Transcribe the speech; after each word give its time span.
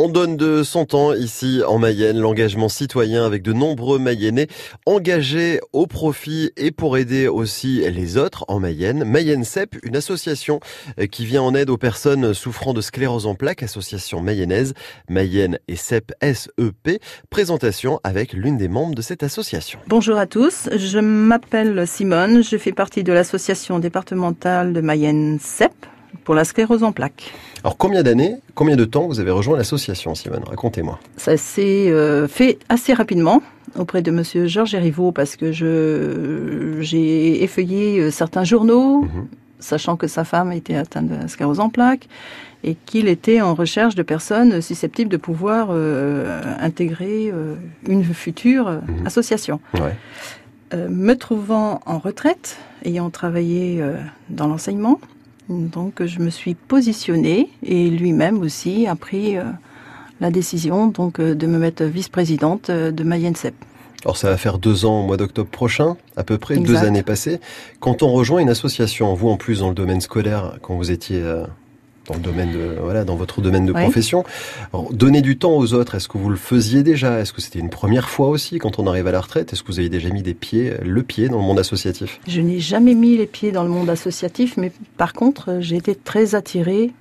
On 0.00 0.08
donne 0.08 0.36
de 0.36 0.62
son 0.62 0.84
temps 0.84 1.12
ici 1.12 1.60
en 1.66 1.80
Mayenne, 1.80 2.20
l'engagement 2.20 2.68
citoyen 2.68 3.26
avec 3.26 3.42
de 3.42 3.52
nombreux 3.52 3.98
Mayennais 3.98 4.46
engagés 4.86 5.58
au 5.72 5.88
profit 5.88 6.52
et 6.56 6.70
pour 6.70 6.96
aider 6.98 7.26
aussi 7.26 7.80
les 7.90 8.16
autres 8.16 8.44
en 8.46 8.60
Mayenne. 8.60 9.02
Mayenne 9.02 9.42
CEP, 9.42 9.74
une 9.82 9.96
association 9.96 10.60
qui 11.10 11.26
vient 11.26 11.42
en 11.42 11.52
aide 11.52 11.68
aux 11.68 11.78
personnes 11.78 12.32
souffrant 12.32 12.74
de 12.74 12.80
sclérose 12.80 13.26
en 13.26 13.34
plaques, 13.34 13.64
association 13.64 14.20
mayonnaise, 14.20 14.72
Mayenne 15.08 15.58
et 15.66 15.74
CEP 15.74 16.12
SEP. 16.22 17.02
Présentation 17.28 17.98
avec 18.04 18.34
l'une 18.34 18.56
des 18.56 18.68
membres 18.68 18.94
de 18.94 19.02
cette 19.02 19.24
association. 19.24 19.80
Bonjour 19.88 20.16
à 20.16 20.26
tous, 20.26 20.68
je 20.76 21.00
m'appelle 21.00 21.88
Simone, 21.88 22.44
je 22.44 22.56
fais 22.56 22.72
partie 22.72 23.02
de 23.02 23.12
l'association 23.12 23.80
départementale 23.80 24.72
de 24.74 24.80
Mayenne 24.80 25.40
CEP 25.40 25.72
pour 26.24 26.34
la 26.34 26.44
sclérose 26.44 26.82
en 26.82 26.92
plaques. 26.92 27.32
Alors 27.64 27.76
combien 27.76 28.02
d'années, 28.02 28.36
combien 28.54 28.76
de 28.76 28.84
temps 28.84 29.06
vous 29.06 29.20
avez 29.20 29.30
rejoint 29.30 29.56
l'association, 29.56 30.14
Simone? 30.14 30.44
Racontez-moi. 30.46 30.98
Ça 31.16 31.36
s'est 31.36 31.90
euh, 31.90 32.28
fait 32.28 32.58
assez 32.68 32.92
rapidement 32.92 33.42
auprès 33.76 34.02
de 34.02 34.10
Monsieur 34.10 34.46
Georges 34.46 34.74
Hérivaud 34.74 35.12
parce 35.12 35.36
que 35.36 35.52
je 35.52 36.78
j'ai 36.80 37.42
effeuillé 37.42 38.00
euh, 38.00 38.10
certains 38.10 38.44
journaux, 38.44 39.02
mhm. 39.02 39.28
sachant 39.58 39.96
que 39.96 40.06
sa 40.06 40.24
femme 40.24 40.52
était 40.52 40.76
atteinte 40.76 41.08
de 41.08 41.26
sclérose 41.28 41.60
en 41.60 41.68
plaques 41.68 42.08
et 42.64 42.74
qu'il 42.86 43.08
était 43.08 43.40
en 43.40 43.54
recherche 43.54 43.94
de 43.94 44.02
personnes 44.02 44.60
susceptibles 44.60 45.10
de 45.10 45.16
pouvoir 45.16 45.68
euh, 45.70 46.42
intégrer 46.60 47.32
une 47.86 48.04
future 48.04 48.70
mhm. 48.70 49.06
association. 49.06 49.60
me 50.72 51.14
trouvant 51.14 51.80
en 51.86 51.98
retraite, 51.98 52.58
ayant 52.84 53.10
travaillé 53.10 53.82
dans 54.28 54.48
l'enseignement, 54.48 55.00
donc 55.48 56.04
je 56.04 56.20
me 56.20 56.30
suis 56.30 56.54
positionnée 56.54 57.50
et 57.62 57.88
lui-même 57.88 58.40
aussi 58.40 58.86
a 58.86 58.94
pris 58.94 59.36
euh, 59.36 59.44
la 60.20 60.30
décision 60.30 60.88
donc 60.88 61.20
euh, 61.20 61.34
de 61.34 61.46
me 61.46 61.58
mettre 61.58 61.84
vice-présidente 61.84 62.70
euh, 62.70 62.90
de 62.90 63.04
Mayenne 63.04 63.36
CEP. 63.36 63.54
Alors 64.04 64.16
ça 64.16 64.30
va 64.30 64.36
faire 64.36 64.58
deux 64.58 64.84
ans 64.84 65.00
au 65.00 65.06
mois 65.06 65.16
d'octobre 65.16 65.50
prochain, 65.50 65.96
à 66.16 66.22
peu 66.22 66.38
près 66.38 66.56
deux 66.58 66.76
années 66.76 67.02
passées. 67.02 67.40
Quand 67.80 68.02
on 68.02 68.12
rejoint 68.12 68.40
une 68.40 68.48
association, 68.48 69.12
vous 69.14 69.28
en 69.28 69.36
plus 69.36 69.60
dans 69.60 69.68
le 69.68 69.74
domaine 69.74 70.00
scolaire, 70.00 70.58
quand 70.62 70.76
vous 70.76 70.92
étiez 70.92 71.20
dans 72.08 72.14
le 72.14 72.20
domaine 72.20 72.52
de, 72.52 72.76
voilà, 72.80 73.04
dans 73.04 73.16
votre 73.16 73.40
domaine 73.40 73.66
de 73.66 73.72
profession. 73.72 74.24
donner 74.90 75.20
du 75.20 75.36
temps 75.38 75.56
aux 75.56 75.74
autres, 75.74 75.94
est-ce 75.94 76.08
que 76.08 76.18
vous 76.18 76.30
le 76.30 76.36
faisiez 76.36 76.82
déjà? 76.82 77.20
Est-ce 77.20 77.32
que 77.32 77.40
c'était 77.40 77.58
une 77.58 77.70
première 77.70 78.08
fois 78.08 78.28
aussi 78.28 78.58
quand 78.58 78.78
on 78.78 78.86
arrive 78.86 79.06
à 79.06 79.12
la 79.12 79.20
retraite? 79.20 79.52
Est-ce 79.52 79.62
que 79.62 79.68
vous 79.68 79.78
avez 79.78 79.90
déjà 79.90 80.08
mis 80.08 80.22
des 80.22 80.34
pieds, 80.34 80.72
le 80.82 81.02
pied 81.02 81.28
dans 81.28 81.38
le 81.38 81.44
monde 81.44 81.58
associatif? 81.58 82.18
Je 82.26 82.40
n'ai 82.40 82.60
jamais 82.60 82.94
mis 82.94 83.16
les 83.16 83.26
pieds 83.26 83.52
dans 83.52 83.62
le 83.62 83.68
monde 83.68 83.90
associatif, 83.90 84.56
mais 84.56 84.72
par 84.96 85.12
contre, 85.12 85.58
j'ai 85.60 85.76
été 85.76 85.94
très 85.94 86.34
attirée 86.34 86.92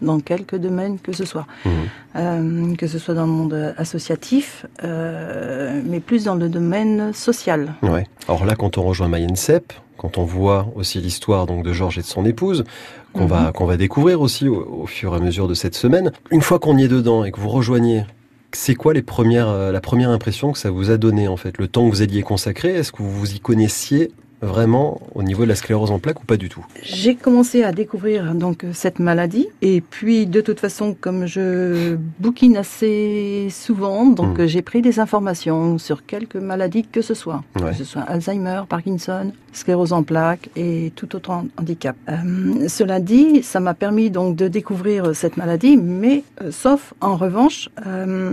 dans 0.00 0.18
quelques 0.18 0.56
domaines 0.56 0.98
que 0.98 1.12
ce 1.12 1.24
soit, 1.24 1.46
mmh. 1.64 1.70
euh, 2.16 2.74
que 2.74 2.88
ce 2.88 2.98
soit 2.98 3.14
dans 3.14 3.26
le 3.26 3.32
monde 3.32 3.74
associatif, 3.76 4.66
euh, 4.82 5.80
mais 5.84 6.00
plus 6.00 6.24
dans 6.24 6.34
le 6.34 6.48
domaine 6.48 7.12
social. 7.12 7.74
Ouais. 7.82 8.06
Alors 8.26 8.44
là, 8.44 8.56
quand 8.56 8.78
on 8.78 8.82
rejoint 8.82 9.06
Mayenne 9.06 9.36
CEP, 9.36 9.72
quand 10.02 10.18
on 10.18 10.24
voit 10.24 10.66
aussi 10.74 11.00
l'histoire 11.00 11.46
donc 11.46 11.64
de 11.64 11.72
Georges 11.72 11.98
et 11.98 12.02
de 12.02 12.06
son 12.06 12.26
épouse, 12.26 12.64
qu'on 13.12 13.26
va 13.26 13.42
mhm. 13.42 13.52
qu'on 13.52 13.66
va 13.66 13.76
découvrir 13.76 14.20
aussi 14.20 14.48
au, 14.48 14.84
fur 14.86 15.14
et 15.14 15.16
à 15.16 15.20
mesure 15.20 15.46
de 15.46 15.54
cette 15.54 15.76
semaine. 15.76 16.10
Une 16.32 16.42
fois 16.42 16.58
qu'on 16.58 16.76
y 16.76 16.82
est 16.82 16.88
dedans 16.88 17.24
et 17.24 17.30
que 17.30 17.38
vous 17.38 17.48
rejoignez, 17.48 18.04
c'est 18.52 18.74
quoi 18.74 18.94
les 18.94 19.02
premières 19.02 19.48
euh, 19.48 19.70
la 19.70 19.80
première 19.80 20.10
impression 20.10 20.50
que 20.50 20.58
ça 20.58 20.72
vous 20.72 20.90
a 20.90 20.96
donné 20.96 21.28
en 21.28 21.36
fait, 21.36 21.56
le 21.56 21.68
temps 21.68 21.88
que 21.88 21.94
vous 21.94 22.02
alliez 22.02 22.22
consacré, 22.22 22.70
est-ce 22.70 22.90
que 22.90 23.00
vous 23.00 23.12
vous 23.12 23.32
y 23.32 23.38
connaissiez 23.38 24.10
vraiment 24.42 25.00
au 25.14 25.22
niveau 25.22 25.44
de 25.44 25.48
la 25.48 25.54
sclérose 25.54 25.90
en 25.90 25.98
plaques 25.98 26.20
ou 26.20 26.26
pas 26.26 26.36
du 26.36 26.48
tout? 26.48 26.64
J'ai 26.82 27.14
commencé 27.14 27.62
à 27.62 27.72
découvrir 27.72 28.34
donc 28.34 28.66
cette 28.72 28.98
maladie 28.98 29.48
et 29.62 29.80
puis 29.80 30.26
de 30.26 30.40
toute 30.40 30.60
façon 30.60 30.96
comme 31.00 31.26
je 31.26 31.96
bouquine 32.18 32.56
assez 32.56 33.48
souvent 33.50 34.06
donc 34.06 34.38
hmm. 34.38 34.46
j'ai 34.46 34.62
pris 34.62 34.82
des 34.82 34.98
informations 35.00 35.78
sur 35.78 36.04
quelques 36.04 36.36
maladies 36.36 36.84
que 36.84 37.02
ce 37.02 37.14
soit, 37.14 37.42
que 37.54 37.72
ce 37.72 37.84
soit 37.84 38.02
Alzheimer, 38.02 38.62
Parkinson, 38.68 39.32
sclérose 39.52 39.92
en 39.92 40.02
plaques 40.02 40.48
et 40.56 40.92
tout 40.96 41.14
autre 41.14 41.30
handicap. 41.56 41.96
Euh, 42.08 42.68
cela 42.68 43.00
dit, 43.00 43.42
ça 43.42 43.60
m'a 43.60 43.74
permis 43.74 44.10
donc 44.10 44.34
de 44.34 44.48
découvrir 44.48 45.14
cette 45.14 45.36
maladie 45.36 45.76
mais 45.76 46.24
euh, 46.42 46.50
sauf 46.50 46.94
en 47.00 47.16
revanche 47.16 47.68
euh, 47.86 48.32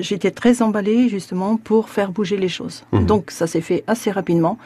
j'étais 0.00 0.30
très 0.30 0.62
emballée 0.62 1.08
justement 1.08 1.56
pour 1.56 1.88
faire 1.88 2.12
bouger 2.12 2.36
les 2.36 2.48
choses. 2.48 2.84
Hmm. 2.92 3.04
Donc 3.06 3.30
ça 3.32 3.46
s'est 3.46 3.60
fait 3.60 3.82
assez 3.86 4.10
rapidement 4.12 4.58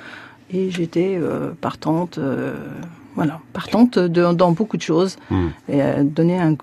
et 0.51 0.71
j'étais 0.71 1.19
euh, 1.21 1.51
partante, 1.61 2.19
euh, 2.19 2.55
voilà, 3.15 3.41
partante 3.53 3.99
de, 3.99 4.33
dans 4.33 4.53
beaucoup 4.53 4.77
de 4.77 4.83
choses 4.83 5.17
hmm. 5.31 5.49
et 5.69 5.83
euh, 5.83 6.03
donner 6.03 6.39
un 6.39 6.57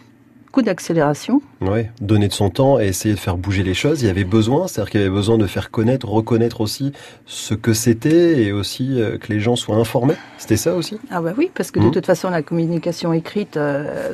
coup 0.52 0.62
d'accélération. 0.62 1.42
Oui, 1.60 1.82
donner 2.00 2.30
de 2.30 2.34
son 2.34 2.50
temps 2.50 2.80
et 2.80 2.86
essayer 2.86 3.14
de 3.14 3.20
faire 3.20 3.36
bouger 3.36 3.62
les 3.62 3.74
choses. 3.74 4.02
Il 4.02 4.08
y 4.08 4.10
avait 4.10 4.24
besoin, 4.24 4.68
c'est-à-dire 4.68 4.90
qu'il 4.90 5.02
y 5.02 5.04
avait 5.04 5.14
besoin 5.14 5.38
de 5.38 5.48
faire 5.48 5.70
connaître, 5.70 6.08
reconnaître 6.08 6.62
aussi 6.62 6.94
ce 7.26 7.54
que 7.54 7.74
c'était 7.74 8.42
et 8.42 8.54
aussi 8.54 8.98
que 9.20 9.34
les 9.34 9.42
gens 9.42 9.58
soient 9.58 9.76
informés. 9.76 10.16
C'était 10.38 10.56
ça 10.56 10.74
aussi? 10.76 10.98
Ah 11.12 11.22
bah 11.22 11.34
oui, 11.38 11.52
parce 11.54 11.72
que 11.72 11.80
de 11.82 11.88
hmm. 11.88 11.92
toute 11.92 12.06
façon, 12.06 12.30
la 12.30 12.42
communication 12.42 13.12
écrite, 13.12 13.60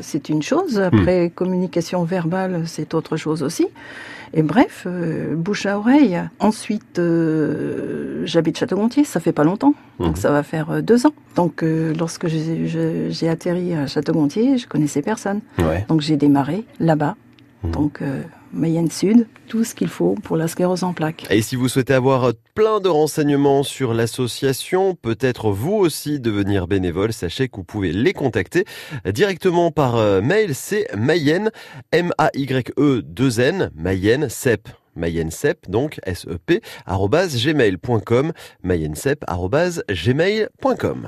c'est 0.01 0.29
une 0.29 0.41
chose. 0.41 0.79
Après, 0.79 1.27
hmm. 1.27 1.31
communication 1.31 2.03
verbale, 2.05 2.63
c'est 2.65 2.95
autre 2.95 3.17
chose 3.17 3.43
aussi. 3.43 3.67
Et 4.33 4.43
bref, 4.43 4.83
euh, 4.85 5.35
bouche 5.35 5.65
à 5.65 5.77
oreille. 5.77 6.19
Ensuite, 6.39 6.99
euh, 6.99 8.21
j'habite 8.25 8.57
Château-Gontier, 8.57 9.03
ça 9.03 9.19
fait 9.19 9.33
pas 9.33 9.43
longtemps, 9.43 9.73
donc 9.99 10.11
mhm. 10.11 10.15
ça 10.15 10.31
va 10.31 10.41
faire 10.43 10.71
euh, 10.71 10.81
deux 10.81 11.05
ans. 11.05 11.13
Donc 11.35 11.63
lorsque 11.63 12.27
j'ai 12.27 13.29
atterri 13.29 13.73
à 13.73 13.87
Château-Gontier, 13.87 14.57
je 14.57 14.67
connaissais 14.67 15.01
personne. 15.01 15.41
Donc 15.87 16.01
j'ai 16.01 16.17
démarré 16.17 16.65
là-bas. 16.79 17.15
Mhm. 17.63 17.71
Donc 17.71 17.99
Mayenne 18.53 18.89
Sud, 18.91 19.27
tout 19.47 19.63
ce 19.63 19.75
qu'il 19.75 19.87
faut 19.87 20.15
pour 20.23 20.37
la 20.37 20.47
sclérose 20.47 20.83
en 20.83 20.93
plaques. 20.93 21.25
Et 21.29 21.41
si 21.41 21.55
vous 21.55 21.69
souhaitez 21.69 21.93
avoir 21.93 22.31
plein 22.55 22.79
de 22.79 22.89
renseignements 22.89 23.63
sur 23.63 23.93
l'association, 23.93 24.95
peut-être 24.95 25.51
vous 25.51 25.73
aussi 25.73 26.19
devenir 26.19 26.67
bénévole, 26.67 27.13
sachez 27.13 27.47
que 27.47 27.57
vous 27.57 27.63
pouvez 27.63 27.91
les 27.91 28.13
contacter 28.13 28.65
directement 29.05 29.71
par 29.71 29.95
euh, 29.95 30.21
mail, 30.21 30.55
c'est 30.55 30.87
Mayenne, 30.95 31.51
M-A-Y-E 31.91 33.01
2-N, 33.01 33.71
Mayenne, 33.75 34.29
CEP. 34.29 34.69
Mayenne 34.95 35.31
CEP, 35.31 35.69
donc 35.69 35.99
S-E-P, 36.03 36.61
gmail.com, 36.87 38.33
mayenne 38.63 38.95
gmail.com. 39.89 41.07